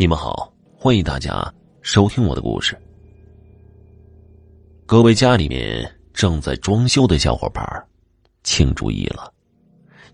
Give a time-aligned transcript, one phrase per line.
[0.00, 2.74] 你们好，欢迎大家收听我的故事。
[4.86, 7.62] 各位家里面正在装修的小伙伴，
[8.42, 9.30] 请注意了，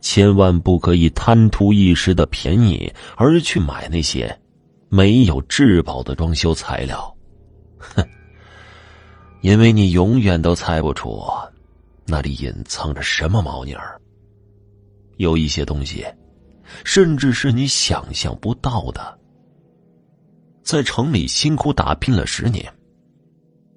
[0.00, 4.36] 千万不可以贪图一时的便宜而去买那些
[4.88, 7.16] 没有质保的装修材料。
[7.78, 8.04] 哼，
[9.40, 11.22] 因为你永远都猜不出
[12.06, 14.00] 那里隐藏着什么猫腻儿。
[15.18, 16.04] 有一些东西，
[16.82, 19.16] 甚至是你想象不到的。
[20.66, 22.68] 在城里辛苦打拼了十年，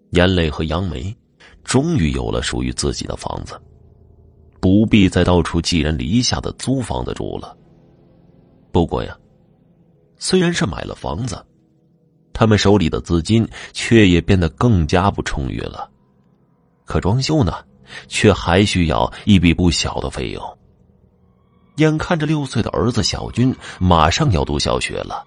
[0.09, 1.15] 严磊和杨梅
[1.63, 3.61] 终于有了属于自己的房子，
[4.59, 7.55] 不必再到处寄人篱下的租房子住了。
[8.71, 9.15] 不过呀，
[10.17, 11.45] 虽然是买了房子，
[12.33, 15.87] 他们手里的资金却也变得更加不充裕了。
[16.85, 17.53] 可装修呢，
[18.07, 20.43] 却还需要一笔不小的费用。
[21.75, 25.23] 眼看着六岁的儿子小军马上要读小学了，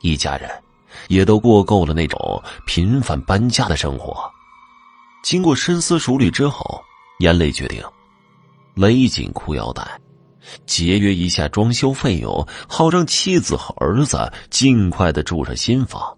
[0.00, 0.50] 一家人。
[1.08, 4.30] 也都过够了那种频繁搬家的生活。
[5.22, 6.82] 经过深思熟虑之后，
[7.18, 7.82] 严磊决定
[8.74, 9.86] 勒紧裤腰带，
[10.66, 16.16] 节约一下装修费用，好让妻子和儿子尽快的住上新房。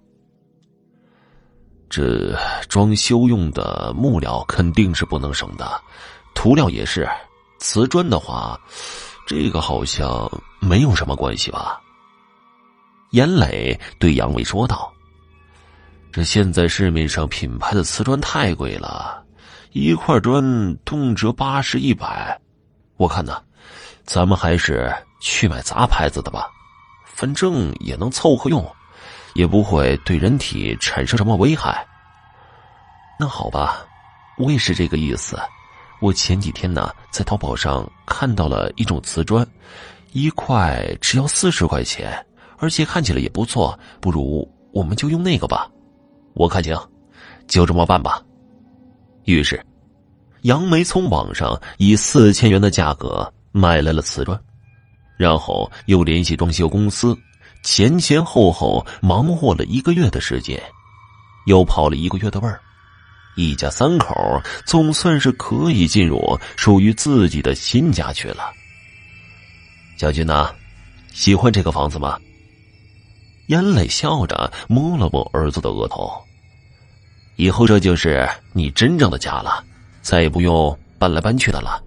[1.90, 2.34] 这
[2.68, 5.80] 装修用的木料肯定是不能省的，
[6.34, 7.08] 涂料也是。
[7.58, 8.58] 瓷砖的话，
[9.26, 11.80] 这个好像没有什么关系吧。
[13.12, 14.90] 严磊对杨伟说道
[16.10, 19.22] ：“这现在市面上品牌的瓷砖太贵了，
[19.72, 20.42] 一块砖
[20.78, 22.40] 动辄八十一百。
[22.96, 23.42] 我看呢，
[24.04, 26.48] 咱们还是去买杂牌子的吧，
[27.04, 28.66] 反正也能凑合用，
[29.34, 31.86] 也不会对人体产生什么危害。”
[33.20, 33.84] 那好吧，
[34.38, 35.38] 我也是这个意思。
[36.00, 39.46] 我前几天呢，在淘宝上看到了一种瓷砖，
[40.12, 42.24] 一块只要四十块钱。
[42.62, 45.68] 而且看起来也不错，不如我们就用那个吧。
[46.34, 46.78] 我看行，
[47.48, 48.22] 就这么办吧。
[49.24, 49.60] 于是，
[50.42, 54.40] 杨梅从网上以四千元的价格买来了瓷砖，
[55.16, 57.18] 然后又联系装修公司，
[57.64, 60.62] 前前后后忙活了一个月的时间，
[61.46, 62.60] 又跑了一个月的味儿，
[63.34, 64.14] 一家三口
[64.64, 68.52] 总算是可以进入属于自己的新家去了。
[69.96, 70.54] 小军呐，
[71.12, 72.16] 喜欢这个房子吗？
[73.52, 76.10] 严磊笑着摸了摸儿子的额头。
[77.36, 79.62] 以后这就是你真正的家了，
[80.00, 81.78] 再也不用搬来搬去的了。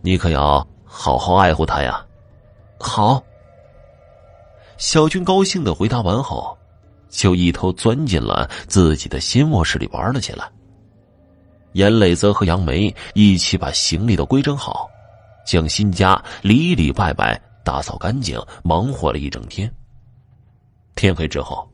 [0.00, 2.02] 你可要好好爱护他呀！
[2.78, 3.22] 好。
[4.78, 6.56] 小军高兴的回答完后，
[7.10, 10.50] 就一头钻进了自己的新卧室里玩了起来。
[11.72, 14.88] 严磊则和杨梅一起把行李都归整好，
[15.44, 19.70] 将新家里里外外打扫干净，忙活了一整天。
[20.94, 21.68] 天黑之后，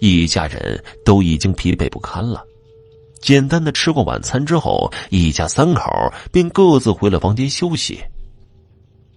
[0.00, 2.44] 一家人都已经疲惫不堪了。
[3.20, 5.82] 简单的吃过晚餐之后，一家三口
[6.32, 8.00] 便各自回了房间休息。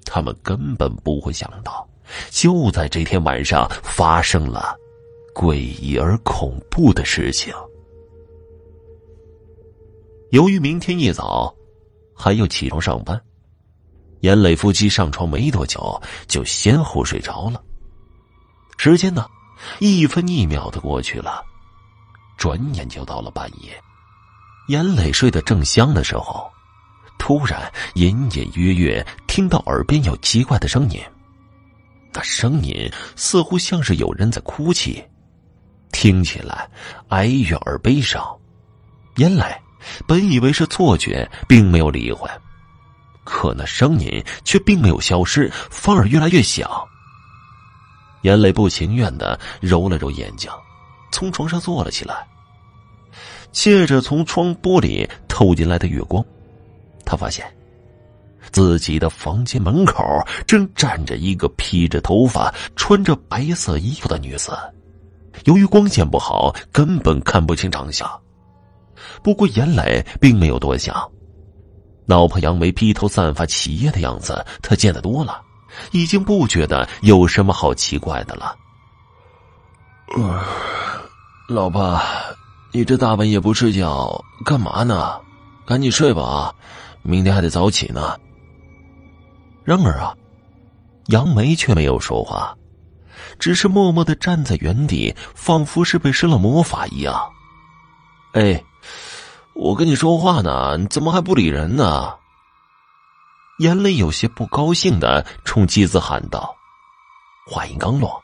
[0.06, 1.88] 他们根本不会想到，
[2.30, 4.76] 就在这天晚上发生了
[5.34, 7.52] 诡异而恐怖的事情。
[10.30, 11.54] 由于明天一早
[12.14, 13.20] 还要起床上班，
[14.20, 17.64] 严磊夫妻上床没多久就先后睡着了。
[18.78, 19.26] 时间呢，
[19.80, 21.44] 一分一秒的过去了，
[22.38, 23.82] 转眼就到了半夜。
[24.68, 26.52] 严磊睡得正香的时候，
[27.18, 31.02] 突然隐隐约约听到耳边有奇怪的声音。
[32.14, 35.04] 那声音似乎像是有人在哭泣，
[35.92, 36.70] 听起来
[37.10, 38.24] 哀怨而悲伤。
[39.16, 39.44] 严磊
[40.08, 42.30] 本以为是错觉，并没有理会，
[43.24, 46.70] 可那声音却并没有消失，反而越来越响。
[48.26, 50.50] 严磊不情愿的揉了揉眼睛，
[51.12, 52.26] 从床上坐了起来。
[53.52, 56.26] 借着从窗玻璃透进来的月光，
[57.06, 57.46] 他发现
[58.52, 60.04] 自己的房间门口
[60.48, 64.58] 正站着一个披着头发、穿着白色衣服的女子。
[65.44, 68.10] 由于光线不好，根本看不清长相。
[69.22, 70.96] 不过严磊并没有多想，
[72.08, 75.45] 老婆杨梅披头散发起夜的样子，他见得多了。
[75.92, 78.56] 已经不觉得有什么好奇怪的了。
[81.48, 82.00] 老婆，
[82.72, 85.20] 你这大半夜不睡觉干嘛呢？
[85.66, 86.54] 赶紧睡吧啊，
[87.02, 88.18] 明天还得早起呢。
[89.64, 90.16] 然而啊，
[91.08, 92.56] 杨梅却没有说话，
[93.40, 97.20] 只是默默的站在原地，仿佛是被施了魔法一样。
[98.34, 98.64] 哎，
[99.56, 102.14] 我跟你说话呢，你怎么还不理人呢？
[103.58, 106.56] 严磊有些不高兴的冲妻子喊道
[107.50, 108.22] ：“话音刚落，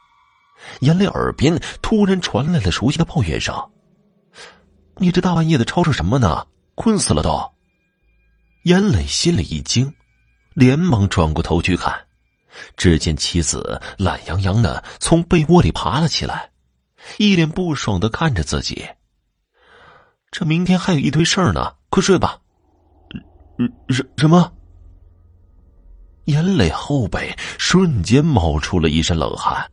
[0.81, 3.56] 严磊耳边突然传来了熟悉的抱怨声
[4.98, 6.45] ：“你这大半夜的吵吵什么呢？
[6.75, 7.51] 困死了都！”
[8.63, 9.94] 严磊心里一惊，
[10.54, 12.07] 连忙转过头去看，
[12.75, 16.51] 只见妻子懒洋洋的从被窝里爬了起来，
[17.18, 18.86] 一脸不爽的看着自己。
[20.30, 22.38] 这明天还有一堆事儿呢，快睡吧。
[23.89, 24.51] 什什么？
[26.25, 29.69] 严磊后背瞬间冒出了一身冷汗。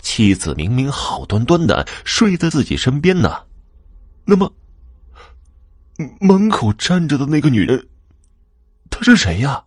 [0.00, 3.42] 妻子明明好端端的睡在自己身边呢，
[4.24, 4.50] 那么
[6.20, 7.86] 门口站着的那个女人，
[8.90, 9.62] 她是谁呀？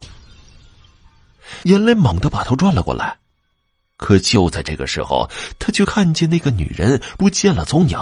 [1.63, 3.17] 严磊猛地把头转了过来，
[3.95, 5.29] 可就在这个时候，
[5.59, 7.97] 他却看见那个女人不见了踪影。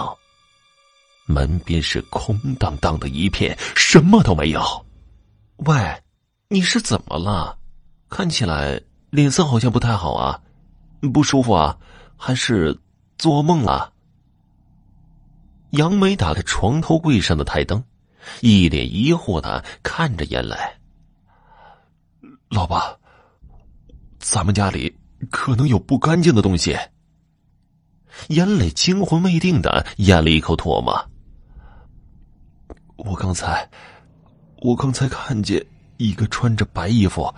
[1.26, 4.86] 门边是空荡荡的一片，什么都没有。
[5.58, 6.02] 喂，
[6.48, 7.56] 你是怎么了？
[8.08, 8.80] 看起来
[9.10, 10.40] 脸色好像不太好啊，
[11.12, 11.76] 不舒服啊，
[12.16, 12.78] 还是
[13.18, 13.92] 做梦了？
[15.70, 17.82] 杨梅打开床头柜上的台灯，
[18.40, 20.56] 一脸疑惑的看着严磊。
[22.48, 22.96] 老爸，
[24.18, 24.96] 咱们家里
[25.30, 26.76] 可能有不干净的东西。
[28.28, 31.10] 严磊惊魂未定的咽了一口唾沫。
[32.96, 33.68] 我刚才，
[34.62, 35.62] 我刚才看见
[35.98, 37.34] 一个穿着白衣服、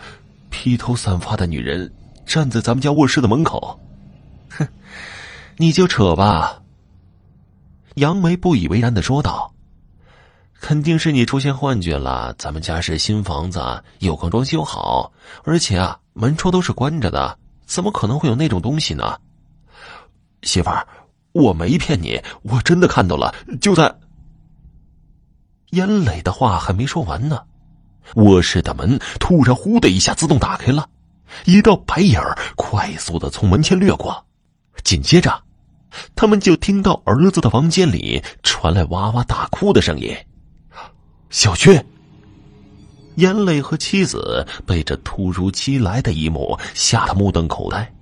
[0.61, 1.89] 披头散发的女人
[2.27, 3.79] 站在咱们家卧室的门口。
[4.51, 4.67] 哼，
[5.57, 6.61] 你就扯吧。
[7.95, 9.55] 杨梅不以为然的说道
[10.61, 12.35] ：“肯定是你出现幻觉了。
[12.37, 13.61] 咱们家是新房子，
[14.01, 15.13] 又刚装修好，
[15.45, 19.17] 而且啊，门窗都是关着的，怎么可能会有那种东西呢？”
[20.43, 20.85] 媳妇儿，
[21.31, 23.95] 我没骗你，我真的看到了，就在。
[25.71, 27.45] 严磊的话还没说完呢，
[28.17, 30.89] 卧室的门突然“呼”的一下自动打开了，
[31.45, 34.25] 一道白影儿快速的从门前掠过，
[34.83, 35.43] 紧接着，
[36.15, 40.17] 他们就听到儿子的房间里传来哇哇大哭的声音。
[41.31, 41.79] 小军，
[43.17, 47.93] 严磊和妻子被这突如其来的一幕吓得目瞪口呆，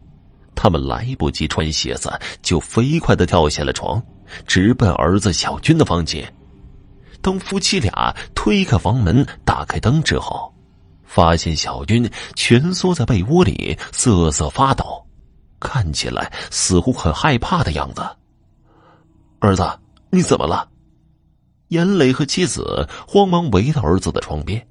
[0.54, 2.12] 他们来不及穿鞋子，
[2.42, 4.00] 就飞快的跳下了床，
[4.46, 6.32] 直奔儿子小军的房间。
[7.26, 10.54] 当夫妻俩推开房门、打开灯之后，
[11.02, 15.04] 发现小军蜷缩在被窝里瑟瑟发抖，
[15.58, 18.06] 看起来似乎很害怕的样子。
[19.40, 19.68] 儿子，
[20.08, 20.68] 你怎么了？
[21.66, 24.64] 严磊和妻子慌忙围到儿子的床边。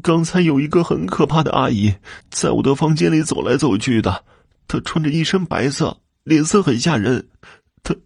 [0.00, 1.92] 刚才有一个很可怕的阿姨
[2.30, 4.24] 在我的房间里走来走去的，
[4.68, 7.28] 她穿着一身白色，脸色很吓人，
[7.82, 7.96] 她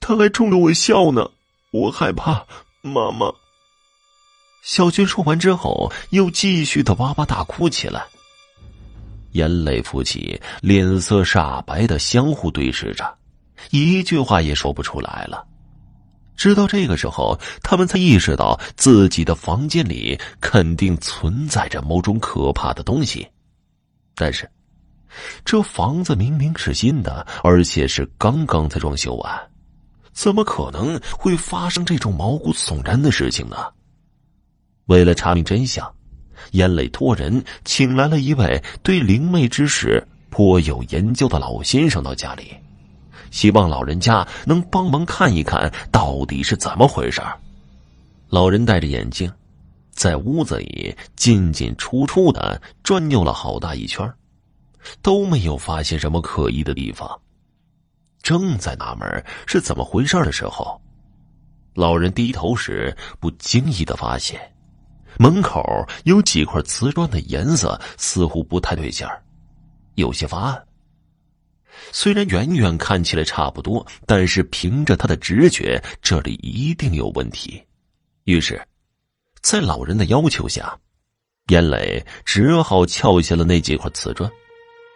[0.00, 1.28] 她还冲着我笑呢，
[1.72, 2.46] 我害怕。
[2.86, 3.32] 妈妈，
[4.62, 8.04] 小军说完之后，又继续的哇哇大哭起来。
[9.32, 13.16] 眼泪夫妻脸色煞白的相互对视着，
[13.70, 15.46] 一句话也说不出来了。
[16.36, 23.26] 直到这个时候，他们才意识到自己的房间里肯定存在着某种可怕的东西。
[24.14, 24.46] 但是，
[25.42, 29.50] 这房子明明是新的，而且是刚刚才装修完。
[30.14, 33.56] 怎么可能会发生这种毛骨悚然的事情呢？
[34.86, 35.92] 为了查明真相，
[36.52, 42.54] 严磊托人请来了一位对灵媒之事颇有研究的老先生到家里，
[43.30, 47.20] 希望老人家能帮忙看一看到底是怎么回事。
[48.28, 49.30] 老人戴着眼镜，
[49.90, 54.08] 在屋子里进进出出的转悠了好大一圈，
[55.02, 57.20] 都没有发现什么可疑的地方。
[58.24, 60.80] 正在纳闷是怎么回事的时候，
[61.74, 64.40] 老人低头时不经意的发现，
[65.18, 65.62] 门口
[66.04, 69.22] 有几块瓷砖的颜色似乎不太对劲儿，
[69.96, 70.66] 有些发暗。
[71.92, 77.62] 虽然远远看起来差不多，但是凭着他的直觉，这里一定有问题。
[78.24, 78.58] 于是，
[79.42, 80.78] 在老人的要求下，
[81.48, 84.30] 严磊只好撬下了那几块瓷砖。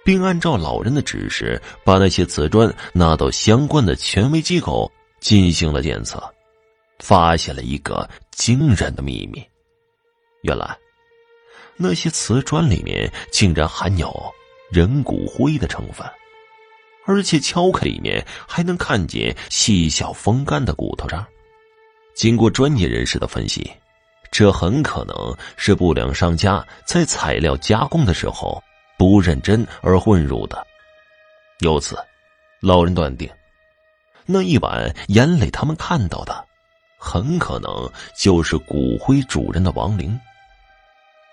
[0.08, 6.18] 并按照老人的指示，把那些瓷砖拿到相关的权威机构进行了检测，
[6.98, 9.46] 发现了一个惊人的秘密：
[10.40, 10.74] 原来，
[11.76, 14.10] 那些瓷砖里面竟然含有
[14.70, 16.06] 人骨灰的成分，
[17.04, 21.28] 而且敲开里面还能看见细小风干的骨头渣。
[22.14, 23.70] 经过专业人士的分析，
[24.30, 28.58] 这很可能是不良商家在材料加工的时候。
[28.98, 30.66] 不认真而混入的，
[31.60, 31.96] 由此，
[32.60, 33.30] 老人断定，
[34.26, 36.44] 那一晚严磊他们看到的，
[36.98, 40.18] 很可能就是骨灰主人的亡灵。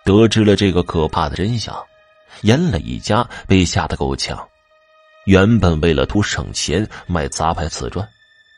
[0.05, 1.75] 得知了这个可怕的真相，
[2.41, 4.47] 严磊一家被吓得够呛，
[5.25, 8.07] 原本为了图省钱买杂牌瓷砖，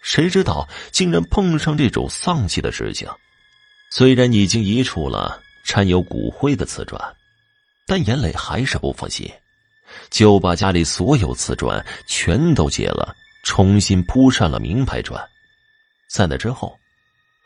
[0.03, 3.09] 谁知道竟然碰上这种丧气的事情。
[3.89, 7.01] 虽然已经移除了掺有骨灰的瓷砖，
[7.87, 9.31] 但严磊还是不放心，
[10.09, 15.19] 就把家里所有瓷砖全都揭了，重新铺上了名牌砖。
[16.09, 16.77] 在那之后，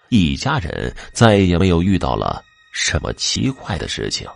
[0.10, 2.43] 一家人再也没有遇到了
[2.74, 4.27] 什么奇怪的事情。